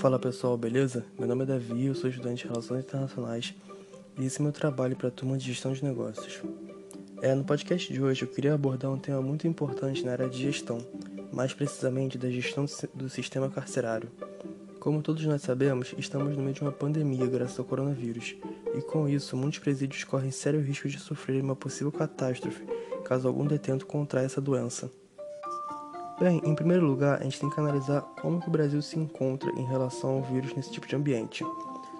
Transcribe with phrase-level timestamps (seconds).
[0.00, 1.04] Fala pessoal, beleza?
[1.18, 3.54] Meu nome é Davi, eu sou estudante de Relações Internacionais
[4.18, 6.40] e esse é meu trabalho para a turma de Gestão de Negócios.
[7.20, 10.38] É, no podcast de hoje eu queria abordar um tema muito importante na área de
[10.38, 10.78] gestão,
[11.30, 14.08] mais precisamente da gestão do sistema carcerário.
[14.78, 18.36] Como todos nós sabemos, estamos no meio de uma pandemia graças ao coronavírus,
[18.74, 22.64] e com isso muitos presídios correm sério risco de sofrer uma possível catástrofe
[23.04, 24.90] caso algum detento contraia essa doença.
[26.20, 29.50] Bem, em primeiro lugar, a gente tem que analisar como que o Brasil se encontra
[29.52, 31.42] em relação ao vírus nesse tipo de ambiente.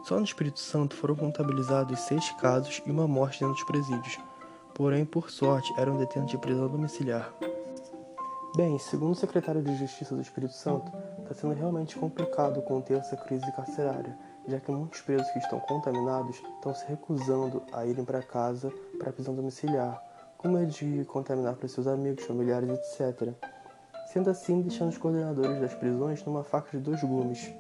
[0.05, 4.19] Só no Espírito Santo foram contabilizados seis casos e uma morte dentro dos presídios.
[4.75, 7.33] Porém, por sorte, eram detentos de prisão domiciliar.
[8.55, 13.17] Bem, segundo o secretário de Justiça do Espírito Santo, está sendo realmente complicado conter essa
[13.17, 18.21] crise carcerária, já que muitos presos que estão contaminados estão se recusando a irem para
[18.21, 19.99] casa para prisão domiciliar,
[20.37, 23.35] com medo de contaminar para seus amigos, familiares, etc
[24.13, 27.51] sendo assim deixando os coordenadores das prisões numa faca de dois gumes.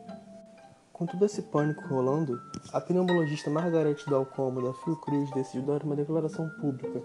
[0.92, 2.40] Com todo esse pânico rolando,
[2.72, 7.02] a pneumologista Margarete Dalcomo da Fiocruz decidiu dar uma declaração pública,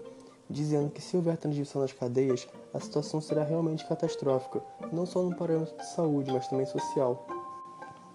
[0.50, 4.60] dizendo que se houver transmissão nas cadeias, a situação será realmente catastrófica,
[4.92, 7.26] não só no parâmetro de saúde, mas também social.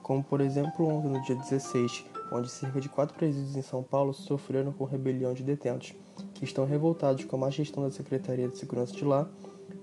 [0.04, 4.14] Como por exemplo ontem, no dia 16, onde cerca de quatro presídios em São Paulo
[4.14, 5.94] sofreram com rebelião de detentos,
[6.34, 9.28] que estão revoltados com a má gestão da Secretaria de Segurança de lá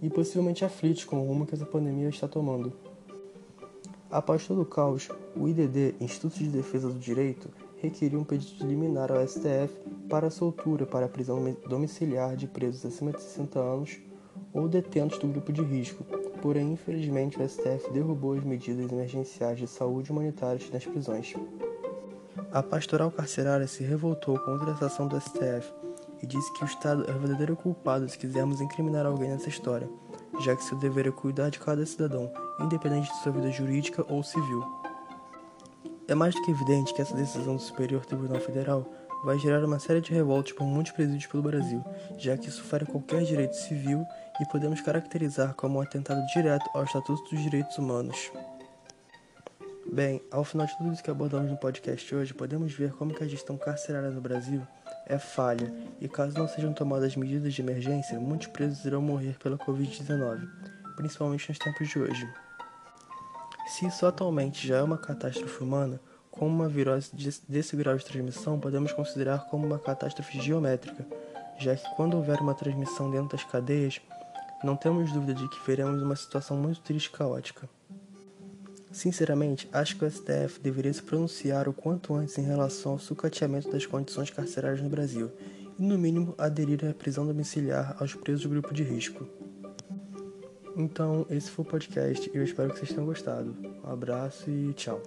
[0.01, 2.73] e possivelmente aflitos com o rumo que essa pandemia está tomando.
[4.11, 9.13] Após todo o caos, o IDD, Instituto de Defesa do Direito, requeriu um pedido liminar
[9.13, 9.71] ao STF
[10.09, 13.99] para a soltura para a prisão domiciliar de presos acima de 60 anos
[14.53, 16.05] ou detentos do grupo de risco.
[16.41, 21.35] Porém, infelizmente, o STF derrubou as medidas emergenciais de saúde humanitárias nas prisões.
[22.51, 25.71] A pastoral carcerária se revoltou contra essa ação do STF
[26.23, 29.89] e disse que o Estado é o verdadeiro culpado se quisermos incriminar alguém nessa história,
[30.41, 34.23] já que seu dever é cuidar de cada cidadão, independente de sua vida jurídica ou
[34.23, 34.65] civil.
[36.07, 38.87] É mais do que evidente que essa decisão do Superior Tribunal Federal
[39.25, 41.85] vai gerar uma série de revoltas por muitos presídios pelo Brasil,
[42.17, 44.05] já que isso fere qualquer direito civil
[44.41, 48.31] e podemos caracterizar como um atentado direto ao Estatuto dos Direitos Humanos.
[49.91, 53.27] Bem, ao final de tudo isso que abordamos no podcast hoje, podemos ver como a
[53.27, 54.63] gestão carcerária no Brasil
[55.09, 59.57] é falha e caso não sejam tomadas medidas de emergência, muitos presos irão morrer pela
[59.57, 60.49] Covid-19,
[60.97, 62.29] principalmente nos tempos de hoje.
[63.67, 67.11] Se isso atualmente já é uma catástrofe humana, como uma virose
[67.49, 71.07] desse grau de transmissão podemos considerar como uma catástrofe geométrica,
[71.59, 74.01] já que quando houver uma transmissão dentro das cadeias,
[74.63, 77.69] não temos dúvida de que veremos uma situação muito triste e caótica.
[78.99, 83.71] Sinceramente, acho que o STF deveria se pronunciar o quanto antes em relação ao sucateamento
[83.71, 85.31] das condições carcerárias no Brasil
[85.79, 89.25] e, no mínimo, aderir à prisão domiciliar aos presos do grupo de risco.
[90.77, 93.55] Então, esse foi o podcast e eu espero que vocês tenham gostado.
[93.85, 95.01] Um abraço e tchau.